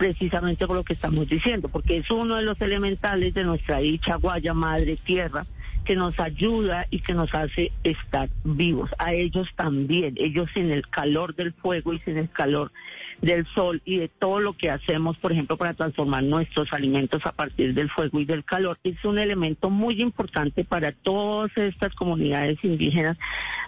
precisamente 0.00 0.66
por 0.66 0.78
lo 0.78 0.82
que 0.82 0.94
estamos 0.94 1.28
diciendo, 1.28 1.68
porque 1.68 1.98
es 1.98 2.10
uno 2.10 2.36
de 2.36 2.42
los 2.42 2.58
elementales 2.62 3.34
de 3.34 3.44
nuestra 3.44 3.80
dicha 3.80 4.14
Guaya 4.14 4.54
Madre 4.54 4.96
Tierra, 4.96 5.44
que 5.84 5.94
nos 5.94 6.18
ayuda 6.18 6.86
y 6.88 7.00
que 7.00 7.12
nos 7.12 7.34
hace 7.34 7.70
estar 7.84 8.30
vivos. 8.42 8.88
A 8.96 9.12
ellos 9.12 9.48
también, 9.56 10.14
ellos 10.16 10.48
sin 10.54 10.70
el 10.70 10.88
calor 10.88 11.34
del 11.34 11.52
fuego 11.52 11.92
y 11.92 11.98
sin 11.98 12.16
el 12.16 12.30
calor 12.30 12.72
del 13.20 13.46
sol 13.48 13.82
y 13.84 13.98
de 13.98 14.08
todo 14.08 14.40
lo 14.40 14.54
que 14.54 14.70
hacemos, 14.70 15.18
por 15.18 15.32
ejemplo, 15.32 15.58
para 15.58 15.74
transformar 15.74 16.22
nuestros 16.22 16.72
alimentos 16.72 17.20
a 17.26 17.32
partir 17.32 17.74
del 17.74 17.90
fuego 17.90 18.20
y 18.20 18.24
del 18.24 18.42
calor, 18.42 18.78
es 18.82 19.04
un 19.04 19.18
elemento 19.18 19.68
muy 19.68 20.00
importante 20.00 20.64
para 20.64 20.92
todas 20.92 21.54
estas 21.58 21.94
comunidades 21.94 22.56
indígenas 22.64 23.18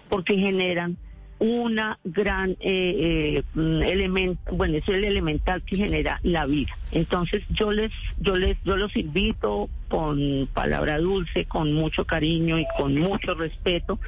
porque 0.09 0.35
generan 0.35 0.97
una 1.39 1.99
gran 2.03 2.51
eh, 2.51 2.55
eh, 2.61 3.43
elemento, 3.55 4.55
bueno, 4.55 4.77
es 4.77 4.87
el 4.87 5.03
elemental 5.03 5.61
que 5.63 5.77
genera 5.77 6.19
la 6.23 6.45
vida. 6.45 6.77
Entonces 6.91 7.43
yo 7.49 7.71
les, 7.71 7.91
yo 8.19 8.35
les, 8.35 8.57
yo 8.63 8.77
los 8.77 8.95
invito 8.95 9.69
con 9.89 10.47
palabra 10.53 10.99
dulce, 10.99 11.45
con 11.45 11.73
mucho 11.73 12.05
cariño 12.05 12.59
y 12.59 12.65
con 12.77 12.95
mucho 12.95 13.33
respeto 13.33 13.99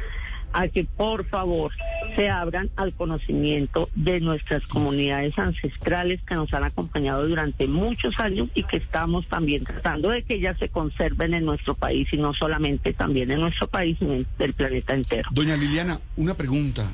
a 0.55 0.70
que 0.70 0.86
por 0.86 1.25
favor 1.25 1.74
se 2.15 2.29
abran 2.29 2.70
al 2.77 2.94
conocimiento 2.94 3.89
de 3.94 4.22
nuestras 4.22 4.65
comunidades 4.67 5.38
ancestrales 5.38 6.22
que 6.22 6.36
nos 6.36 6.53
han 6.53 6.63
acompañado 6.63 7.27
durante 7.27 7.67
muchos 7.67 8.17
años 8.20 8.48
y 8.55 8.63
que 8.63 8.77
estamos 8.77 9.27
también 9.27 9.65
tratando 9.65 10.10
de 10.10 10.24
que 10.24 10.36
ellas 10.36 10.58
se 10.58 10.70
conserven 10.70 11.34
en 11.34 11.44
nuestro 11.44 11.75
país 11.75 12.08
y 12.13 12.17
no 12.17 12.34
solamente 12.34 12.94
también 12.94 13.32
en 13.32 13.41
nuestro 13.41 13.67
país, 13.67 13.98
sino 14.00 14.13
en 14.13 14.25
el 14.39 14.53
planeta 14.53 14.96
entero. 14.96 15.29
Doña 15.34 15.58
Liliana, 15.58 16.00
una 16.15 16.36
pregunta. 16.36 16.89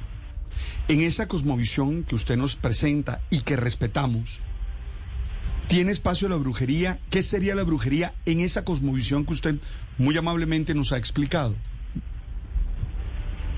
En 0.88 1.01
esa 1.01 1.27
cosmovisión 1.27 2.03
que 2.03 2.15
usted 2.15 2.38
nos 2.38 2.56
presenta 2.56 3.22
y 3.30 3.41
que 3.41 3.56
respetamos, 3.56 4.41
¿tiene 5.68 5.91
espacio 5.91 6.30
la 6.30 6.36
brujería? 6.38 7.00
¿Qué 7.10 7.24
sería 7.24 7.56
la 7.56 7.63
brujería 7.63 8.13
en 8.25 8.39
esa 8.39 8.65
cosmovisión 8.65 9.25
que 9.25 9.34
usted 9.34 9.56
muy 9.98 10.18
amablemente 10.18 10.74
nos 10.74 10.91
ha 10.91 10.98
explicado? 10.98 11.56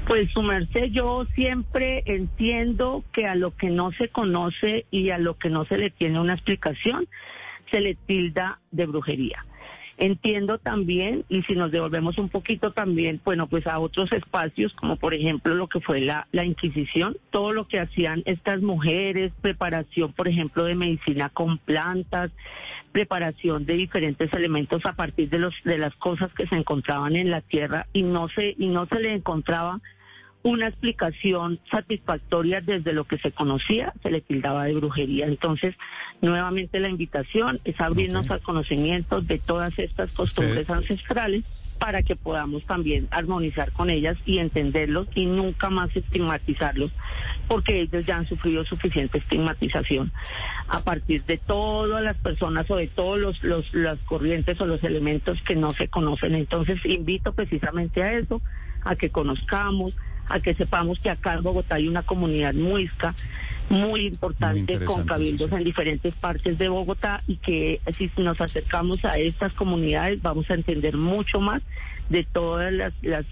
Pues 0.07 0.29
su 0.31 0.41
merced, 0.41 0.91
yo 0.91 1.25
siempre 1.33 2.03
entiendo 2.05 3.05
que 3.13 3.25
a 3.25 3.35
lo 3.35 3.55
que 3.55 3.69
no 3.69 3.91
se 3.93 4.09
conoce 4.09 4.85
y 4.91 5.11
a 5.11 5.17
lo 5.17 5.37
que 5.37 5.49
no 5.49 5.65
se 5.65 5.77
le 5.77 5.91
tiene 5.91 6.19
una 6.19 6.33
explicación, 6.33 7.07
se 7.71 7.79
le 7.79 7.95
tilda 7.95 8.59
de 8.71 8.85
brujería. 8.85 9.45
Entiendo 9.97 10.57
también, 10.57 11.23
y 11.29 11.43
si 11.43 11.53
nos 11.53 11.71
devolvemos 11.71 12.17
un 12.17 12.27
poquito 12.27 12.71
también, 12.71 13.21
bueno, 13.23 13.47
pues 13.47 13.67
a 13.67 13.79
otros 13.79 14.11
espacios, 14.11 14.73
como 14.73 14.95
por 14.95 15.13
ejemplo 15.13 15.53
lo 15.53 15.67
que 15.67 15.81
fue 15.81 16.01
la, 16.01 16.27
la 16.31 16.43
Inquisición, 16.43 17.15
todo 17.29 17.51
lo 17.51 17.67
que 17.67 17.79
hacían 17.79 18.23
estas 18.25 18.61
mujeres, 18.61 19.31
preparación, 19.41 20.11
por 20.11 20.27
ejemplo, 20.27 20.63
de 20.63 20.73
medicina 20.73 21.29
con 21.29 21.59
plantas, 21.59 22.31
preparación 22.91 23.65
de 23.65 23.73
diferentes 23.73 24.33
elementos 24.33 24.85
a 24.85 24.93
partir 24.93 25.29
de 25.29 25.39
los 25.39 25.53
de 25.63 25.77
las 25.77 25.95
cosas 25.95 26.33
que 26.33 26.47
se 26.47 26.55
encontraban 26.55 27.15
en 27.15 27.29
la 27.29 27.41
tierra 27.41 27.87
y 27.93 28.03
no 28.03 28.29
se 28.29 28.55
y 28.57 28.67
no 28.67 28.85
se 28.87 28.99
le 28.99 29.13
encontraba 29.13 29.79
una 30.43 30.67
explicación 30.67 31.59
satisfactoria 31.71 32.59
desde 32.59 32.91
lo 32.91 33.05
que 33.05 33.17
se 33.17 33.31
conocía, 33.31 33.93
se 34.03 34.11
le 34.11 34.19
tildaba 34.19 34.65
de 34.65 34.73
brujería. 34.73 35.25
Entonces, 35.25 35.73
nuevamente 36.21 36.79
la 36.81 36.89
invitación 36.89 37.61
es 37.63 37.79
abrirnos 37.79 38.29
al 38.29 38.41
conocimiento 38.41 39.21
de 39.21 39.39
todas 39.39 39.79
estas 39.79 40.11
costumbres 40.11 40.69
ancestrales 40.69 41.45
para 41.79 42.03
que 42.03 42.15
podamos 42.15 42.65
también 42.65 43.07
armonizar 43.11 43.71
con 43.71 43.89
ellas 43.89 44.17
y 44.25 44.39
entenderlos 44.39 45.07
y 45.15 45.25
nunca 45.25 45.69
más 45.69 45.95
estigmatizarlos, 45.95 46.91
porque 47.47 47.81
ellos 47.81 48.05
ya 48.05 48.17
han 48.17 48.27
sufrido 48.27 48.65
suficiente 48.65 49.17
estigmatización 49.17 50.11
a 50.67 50.79
partir 50.81 51.23
de 51.23 51.37
todas 51.37 52.03
las 52.03 52.17
personas 52.17 52.69
o 52.69 52.75
de 52.75 52.87
todos 52.87 53.19
los, 53.19 53.43
los 53.43 53.73
las 53.73 53.99
corrientes 53.99 54.59
o 54.59 54.65
los 54.65 54.83
elementos 54.83 55.41
que 55.41 55.55
no 55.55 55.71
se 55.71 55.87
conocen. 55.87 56.35
Entonces, 56.35 56.85
invito 56.85 57.33
precisamente 57.33 58.03
a 58.03 58.13
eso, 58.13 58.41
a 58.83 58.95
que 58.95 59.09
conozcamos, 59.09 59.95
a 60.29 60.39
que 60.39 60.53
sepamos 60.53 60.99
que 60.99 61.09
acá 61.09 61.33
en 61.33 61.43
Bogotá 61.43 61.75
hay 61.75 61.87
una 61.87 62.03
comunidad 62.03 62.53
muisca 62.53 63.13
muy 63.69 64.07
importante 64.07 64.83
con 64.85 65.05
cabildos 65.05 65.49
sí, 65.49 65.55
en 65.55 65.63
diferentes 65.63 66.13
partes 66.15 66.57
de 66.57 66.69
Bogotá 66.69 67.21
y 67.27 67.37
que 67.37 67.81
si 67.97 68.11
nos 68.17 68.39
acercamos 68.41 69.03
a 69.05 69.17
estas 69.17 69.53
comunidades 69.53 70.21
vamos 70.21 70.49
a 70.49 70.53
entender 70.53 70.97
mucho 70.97 71.39
más 71.39 71.61
de 72.09 72.23
todas 72.25 72.71
las, 72.73 72.93
las 73.01 73.25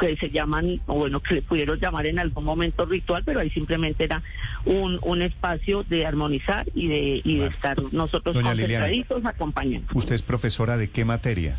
que 0.00 0.16
se 0.16 0.30
llaman, 0.30 0.80
o 0.86 0.94
bueno, 0.94 1.20
que 1.20 1.36
le 1.36 1.42
pudieron 1.42 1.78
llamar 1.78 2.06
en 2.06 2.18
algún 2.18 2.44
momento 2.44 2.84
ritual, 2.84 3.22
pero 3.24 3.40
ahí 3.40 3.50
simplemente 3.50 4.04
era 4.04 4.22
un, 4.64 4.98
un 5.02 5.22
espacio 5.22 5.84
de 5.84 6.06
armonizar 6.06 6.66
y 6.74 6.88
de, 6.88 7.20
y 7.24 7.38
de 7.38 7.46
estar 7.46 7.80
nosotros 7.92 8.34
Doña 8.34 8.52
Liliana. 8.54 8.86
concentraditos 8.86 9.24
acompañando. 9.24 9.88
¿Usted 9.94 10.16
es 10.16 10.22
profesora 10.22 10.76
de 10.76 10.90
qué 10.90 11.04
materia? 11.04 11.58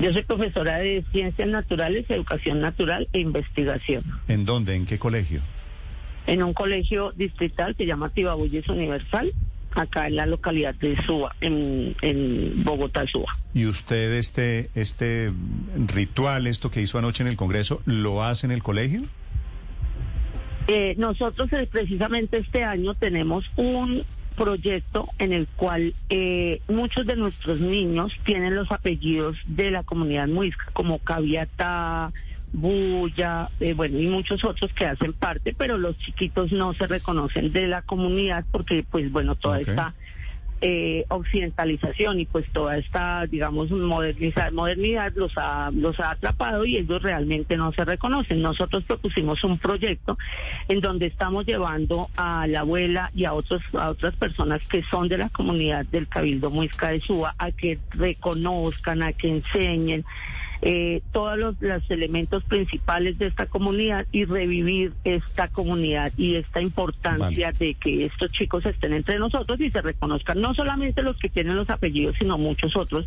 Yo 0.00 0.12
soy 0.12 0.22
profesora 0.22 0.78
de 0.78 1.04
Ciencias 1.12 1.48
Naturales, 1.48 2.04
Educación 2.08 2.60
Natural 2.60 3.08
e 3.12 3.20
Investigación 3.20 4.02
¿En 4.28 4.44
dónde? 4.44 4.74
¿En 4.74 4.86
qué 4.86 4.98
colegio? 4.98 5.40
en 6.26 6.42
un 6.42 6.52
colegio 6.52 7.12
distrital 7.12 7.74
que 7.76 7.84
se 7.84 7.88
llama 7.88 8.08
Tibabuyes 8.08 8.68
Universal, 8.68 9.32
acá 9.72 10.06
en 10.06 10.16
la 10.16 10.26
localidad 10.26 10.74
de 10.76 10.96
Suba, 11.04 11.34
en, 11.40 11.94
en 12.00 12.64
Bogotá, 12.64 13.06
Suba. 13.06 13.36
¿Y 13.52 13.66
usted 13.66 14.12
este, 14.14 14.70
este 14.74 15.32
ritual, 15.86 16.46
esto 16.46 16.70
que 16.70 16.80
hizo 16.80 16.98
anoche 16.98 17.22
en 17.22 17.28
el 17.28 17.36
Congreso, 17.36 17.82
lo 17.84 18.22
hace 18.22 18.46
en 18.46 18.52
el 18.52 18.62
colegio? 18.62 19.02
Eh, 20.68 20.94
nosotros 20.96 21.52
eh, 21.52 21.68
precisamente 21.70 22.38
este 22.38 22.64
año 22.64 22.94
tenemos 22.94 23.44
un 23.56 24.02
proyecto 24.36 25.08
en 25.18 25.32
el 25.32 25.46
cual 25.46 25.94
eh, 26.08 26.60
muchos 26.68 27.06
de 27.06 27.16
nuestros 27.16 27.60
niños 27.60 28.12
tienen 28.24 28.54
los 28.54 28.70
apellidos 28.70 29.36
de 29.46 29.70
la 29.70 29.82
comunidad 29.82 30.28
muisca, 30.28 30.66
como 30.72 30.98
Caviata, 30.98 32.12
Bulla, 32.52 33.48
eh, 33.58 33.74
bueno, 33.74 33.98
y 33.98 34.06
muchos 34.06 34.44
otros 34.44 34.72
que 34.72 34.86
hacen 34.86 35.12
parte, 35.12 35.54
pero 35.56 35.76
los 35.76 35.98
chiquitos 35.98 36.52
no 36.52 36.72
se 36.74 36.86
reconocen 36.86 37.52
de 37.52 37.66
la 37.66 37.82
comunidad 37.82 38.44
porque, 38.52 38.84
pues 38.88 39.10
bueno, 39.10 39.34
toda 39.34 39.60
esta 39.60 39.94
eh, 40.60 41.04
occidentalización 41.08 42.20
y 42.20 42.26
pues 42.26 42.46
toda 42.52 42.78
esta, 42.78 43.26
digamos, 43.26 43.70
moderniza- 43.70 44.50
modernidad 44.50 45.12
los 45.14 45.32
ha, 45.36 45.70
los 45.72 45.98
ha 46.00 46.12
atrapado 46.12 46.64
y 46.64 46.76
ellos 46.76 47.02
realmente 47.02 47.56
no 47.56 47.72
se 47.72 47.84
reconocen. 47.84 48.40
Nosotros 48.40 48.84
propusimos 48.84 49.42
un 49.44 49.58
proyecto 49.58 50.16
en 50.68 50.80
donde 50.80 51.06
estamos 51.06 51.44
llevando 51.46 52.08
a 52.16 52.46
la 52.46 52.60
abuela 52.60 53.10
y 53.14 53.24
a 53.24 53.34
otros 53.34 53.62
a 53.74 53.90
otras 53.90 54.14
personas 54.16 54.66
que 54.66 54.82
son 54.82 55.08
de 55.08 55.18
la 55.18 55.28
comunidad 55.28 55.84
del 55.86 56.08
Cabildo 56.08 56.50
Muisca 56.50 56.88
de 56.90 57.00
Suba 57.00 57.34
a 57.38 57.50
que 57.50 57.78
reconozcan, 57.90 59.02
a 59.02 59.12
que 59.12 59.28
enseñen 59.28 60.04
eh, 60.66 61.02
todos 61.12 61.38
los, 61.38 61.60
los 61.60 61.90
elementos 61.90 62.42
principales 62.44 63.18
de 63.18 63.26
esta 63.26 63.44
comunidad 63.46 64.06
y 64.12 64.24
revivir 64.24 64.94
esta 65.04 65.48
comunidad 65.48 66.10
y 66.16 66.36
esta 66.36 66.62
importancia 66.62 67.52
de 67.52 67.74
que 67.74 68.06
estos 68.06 68.32
chicos 68.32 68.64
estén 68.64 68.94
entre 68.94 69.18
nosotros 69.18 69.60
y 69.60 69.70
se 69.70 69.82
reconozcan 69.82 70.40
no 70.40 70.54
solamente 70.54 71.02
los 71.02 71.18
que 71.18 71.28
tienen 71.28 71.56
los 71.56 71.68
apellidos, 71.68 72.16
sino 72.18 72.38
muchos 72.38 72.76
otros 72.76 73.06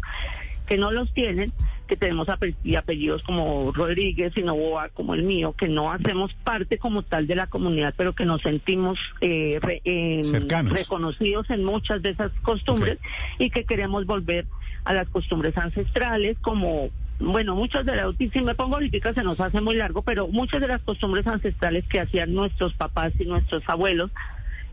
que 0.67 0.77
no 0.77 0.91
los 0.91 1.11
tienen, 1.13 1.51
que 1.87 1.95
tenemos 1.95 2.27
apellidos 2.29 3.23
como 3.23 3.71
Rodríguez 3.71 4.33
y 4.35 4.43
Novoa, 4.43 4.89
como 4.89 5.13
el 5.15 5.23
mío, 5.23 5.53
que 5.57 5.69
no 5.69 5.91
hacemos 5.93 6.33
parte 6.43 6.77
como 6.77 7.03
tal 7.03 7.25
de 7.25 7.35
la 7.35 7.47
comunidad, 7.47 7.93
pero 7.97 8.13
que 8.13 8.25
nos 8.25 8.41
sentimos 8.41 8.99
eh, 9.21 9.59
re- 9.61 9.81
em, 9.85 10.23
reconocidos 10.75 11.49
en 11.49 11.63
muchas 11.63 12.01
de 12.03 12.09
esas 12.09 12.33
costumbres 12.41 12.99
y 13.39 13.49
que 13.49 13.63
queremos 13.63 14.05
volver 14.05 14.45
a 14.83 14.93
las 14.93 15.07
costumbres 15.09 15.57
ancestrales 15.57 16.37
como 16.41 16.89
bueno, 17.19 17.55
muchas 17.55 17.85
de 17.85 17.95
las, 17.95 18.15
si 18.17 18.41
me 18.41 18.55
pongo 18.55 18.75
ahorita 18.75 19.13
se 19.13 19.23
nos 19.23 19.39
hace 19.39 19.59
muy 19.61 19.75
largo, 19.75 20.01
pero 20.03 20.27
muchas 20.27 20.61
de 20.61 20.67
las 20.67 20.81
costumbres 20.81 21.25
ancestrales 21.25 21.87
que 21.87 21.99
hacían 21.99 22.33
nuestros 22.33 22.73
papás 22.75 23.13
y 23.19 23.25
nuestros 23.25 23.63
abuelos, 23.67 24.11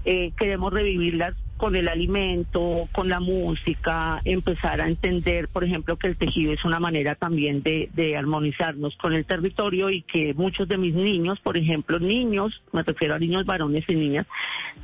eh, 0.04 0.32
queremos 0.36 0.72
revivirlas 0.72 1.34
con 1.56 1.76
el 1.76 1.88
alimento, 1.88 2.88
con 2.92 3.08
la 3.08 3.20
música, 3.20 4.20
empezar 4.24 4.80
a 4.80 4.88
entender, 4.88 5.48
por 5.48 5.64
ejemplo, 5.64 5.96
que 5.96 6.08
el 6.08 6.16
tejido 6.16 6.52
es 6.52 6.64
una 6.64 6.80
manera 6.80 7.14
también 7.14 7.62
de, 7.62 7.88
de 7.94 8.16
armonizarnos 8.16 8.96
con 8.96 9.14
el 9.14 9.24
territorio 9.24 9.88
y 9.88 10.02
que 10.02 10.34
muchos 10.34 10.68
de 10.68 10.76
mis 10.76 10.94
niños, 10.94 11.40
por 11.40 11.56
ejemplo, 11.56 11.98
niños, 11.98 12.62
me 12.72 12.82
refiero 12.82 13.14
a 13.14 13.18
niños 13.18 13.46
varones 13.46 13.84
y 13.88 13.94
niñas, 13.94 14.26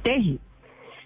tejen 0.03 0.39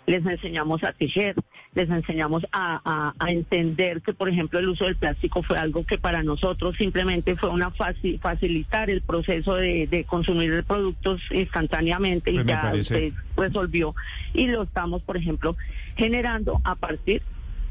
les 0.07 0.25
enseñamos 0.27 0.85
a 0.85 0.93
tejer, 0.93 1.35
les 1.75 1.89
enseñamos 1.89 2.45
a, 2.53 2.81
a- 2.85 3.15
a 3.19 3.31
entender 3.31 4.03
que, 4.03 4.13
por 4.13 4.29
ejemplo, 4.29 4.59
el 4.59 4.69
uso 4.69 4.85
del 4.85 4.97
plástico 4.97 5.43
fue 5.43 5.57
algo 5.57 5.85
que 5.85 5.99
para 5.99 6.23
nosotros 6.23 6.77
simplemente 6.77 7.37
fue 7.37 7.49
una 7.51 7.71
faci- 7.71 8.21
facilitar 8.21 8.91
el 8.91 9.01
proceso 9.01 9.55
de, 9.55 9.87
de 9.87 10.05
consumir 10.05 10.63
productos 10.65 11.23
instantáneamente 11.31 12.31
y 12.31 12.35
Pues 12.35 12.47
ya 12.47 12.61
usted 12.97 13.13
resolvió. 13.37 13.95
Y 14.35 14.47
lo 14.47 14.63
estamos, 14.65 15.03
por 15.03 15.17
ejemplo, 15.17 15.57
generando 15.97 16.61
a 16.65 16.75
partir 16.75 17.23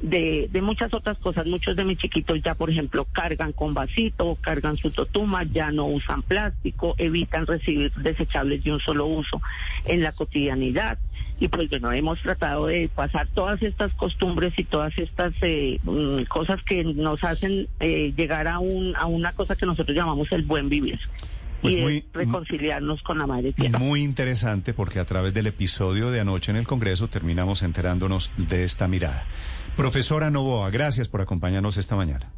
de, 0.03 0.49
de 0.51 0.61
muchas 0.61 0.93
otras 0.93 1.17
cosas. 1.17 1.47
Muchos 1.47 1.75
de 1.75 1.85
mis 1.85 1.97
chiquitos 1.97 2.41
ya, 2.43 2.53
por 2.53 2.69
ejemplo, 2.69 3.07
cargan 3.11 3.53
con 3.53 3.73
vasito, 3.73 4.37
cargan 4.41 4.75
su 4.75 4.91
totuma, 4.91 5.43
ya 5.43 5.71
no 5.71 5.85
usan 5.87 6.21
plástico, 6.21 6.93
evitan 6.97 7.47
recibir 7.47 7.91
desechables 7.93 8.63
de 8.63 8.73
un 8.73 8.79
solo 8.79 9.07
uso 9.07 9.41
en 9.85 10.03
la 10.03 10.11
cotidianidad. 10.11 10.99
Y 11.39 11.47
pues 11.47 11.69
bueno, 11.69 11.91
hemos 11.91 12.21
tratado 12.21 12.67
de 12.67 12.89
pasar 12.93 13.27
todas 13.33 13.61
estas 13.63 13.93
costumbres 13.93 14.53
y 14.57 14.65
todas 14.65 14.95
estas 14.97 15.33
eh, 15.41 15.79
mm, 15.83 16.23
cosas 16.23 16.61
que 16.63 16.83
nos 16.83 17.23
hacen 17.23 17.67
eh, 17.79 18.13
llegar 18.15 18.47
a, 18.47 18.59
un, 18.59 18.95
a 18.95 19.05
una 19.05 19.31
cosa 19.31 19.55
que 19.55 19.65
nosotros 19.65 19.95
llamamos 19.95 20.31
el 20.31 20.43
buen 20.43 20.69
vivir. 20.69 20.99
Pues 21.61 21.75
y 21.75 21.79
es 21.79 22.03
reconciliarnos 22.11 23.01
con 23.03 23.19
la 23.19 23.25
madre 23.25 23.53
tierra. 23.53 23.79
Muy 23.79 24.01
interesante 24.01 24.73
porque 24.73 24.99
a 24.99 25.05
través 25.05 25.33
del 25.33 25.47
episodio 25.47 26.11
de 26.11 26.19
anoche 26.19 26.51
en 26.51 26.57
el 26.57 26.67
Congreso 26.67 27.07
terminamos 27.07 27.63
enterándonos 27.63 28.31
de 28.35 28.65
esta 28.65 28.89
mirada. 28.89 29.25
Profesora 29.75 30.29
Novoa, 30.29 30.69
gracias 30.69 31.07
por 31.07 31.21
acompañarnos 31.21 31.77
esta 31.77 31.95
mañana. 31.95 32.31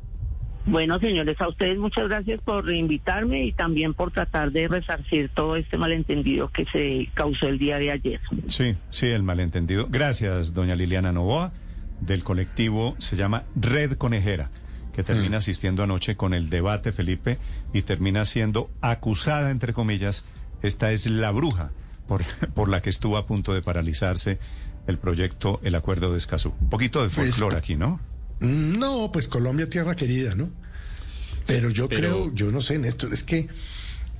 Bueno, 0.67 0.99
señores, 0.99 1.39
a 1.41 1.47
ustedes 1.47 1.77
muchas 1.77 2.07
gracias 2.07 2.41
por 2.41 2.71
invitarme 2.71 3.45
y 3.45 3.53
también 3.53 3.93
por 3.93 4.11
tratar 4.11 4.51
de 4.51 4.67
resarcir 4.67 5.29
todo 5.29 5.57
este 5.57 5.77
malentendido 5.77 6.49
que 6.49 6.65
se 6.65 7.07
causó 7.13 7.47
el 7.47 7.59
día 7.59 7.77
de 7.77 7.91
ayer. 7.91 8.19
Sí, 8.47 8.75
sí, 8.89 9.07
el 9.07 9.21
malentendido. 9.21 9.87
Gracias, 9.87 10.55
doña 10.55 10.75
Liliana 10.75 11.11
Novoa, 11.11 11.53
del 12.01 12.23
colectivo, 12.23 12.95
se 12.97 13.15
llama 13.15 13.43
Red 13.55 13.93
Conejera, 13.93 14.49
que 14.93 15.03
termina 15.03 15.37
asistiendo 15.37 15.83
anoche 15.83 16.15
con 16.15 16.33
el 16.33 16.49
debate, 16.49 16.93
Felipe, 16.93 17.37
y 17.71 17.83
termina 17.83 18.25
siendo 18.25 18.71
acusada, 18.81 19.51
entre 19.51 19.73
comillas, 19.73 20.25
esta 20.63 20.91
es 20.91 21.05
la 21.05 21.29
bruja 21.29 21.71
por, 22.07 22.23
por 22.55 22.69
la 22.69 22.81
que 22.81 22.89
estuvo 22.89 23.17
a 23.17 23.27
punto 23.27 23.53
de 23.53 23.61
paralizarse 23.61 24.39
el 24.87 24.97
proyecto, 24.97 25.59
el 25.63 25.75
acuerdo 25.75 26.11
de 26.11 26.17
Escazú. 26.17 26.53
Un 26.61 26.69
poquito 26.69 27.01
de 27.03 27.09
Pues, 27.09 27.29
folclore 27.31 27.57
aquí, 27.57 27.75
¿no? 27.75 27.99
No, 28.39 29.11
pues 29.11 29.27
Colombia, 29.27 29.69
tierra 29.69 29.95
querida, 29.95 30.35
¿no? 30.35 30.49
Pero 31.47 31.69
yo 31.69 31.87
Pero- 31.87 31.99
creo, 31.99 32.33
yo 32.33 32.51
no 32.51 32.61
sé, 32.61 32.77
Néstor, 32.79 33.13
es 33.13 33.23
que, 33.23 33.47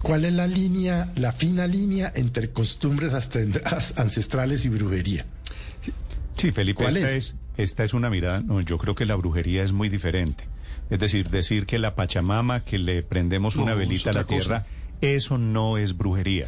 ¿cuál 0.01 0.25
es 0.25 0.33
la 0.33 0.47
línea, 0.47 1.11
la 1.15 1.31
fina 1.31 1.67
línea 1.67 2.11
entre 2.15 2.51
costumbres 2.51 3.11
ancestrales 3.97 4.65
y 4.65 4.69
brujería? 4.69 5.25
Sí, 6.37 6.51
Felipe, 6.51 6.83
¿Cuál 6.83 6.97
esta 6.97 7.11
es? 7.11 7.15
es? 7.17 7.35
esta 7.57 7.83
es 7.83 7.93
una 7.93 8.09
mirada, 8.09 8.41
no, 8.41 8.61
yo 8.61 8.77
creo 8.77 8.95
que 8.95 9.05
la 9.05 9.15
brujería 9.15 9.63
es 9.63 9.71
muy 9.71 9.89
diferente. 9.89 10.45
Es 10.89 10.99
decir, 10.99 11.29
decir 11.29 11.65
que 11.65 11.79
la 11.79 11.95
Pachamama, 11.95 12.63
que 12.63 12.77
le 12.77 13.01
prendemos 13.01 13.55
una 13.55 13.71
No, 13.71 13.77
velita 13.77 14.11
a 14.11 14.13
la 14.13 14.23
cosa. 14.25 14.37
tierra, 14.39 14.65
eso 15.01 15.37
no 15.37 15.77
es 15.77 15.97
brujería. 15.97 16.47